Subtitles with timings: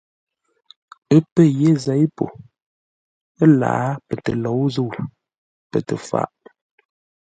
[1.15, 2.25] Ə́ pə̂ yé zěi po
[3.43, 4.89] ə́lǎa pətəlǒu-zə̂u,
[5.71, 6.31] pə tə-faʼ.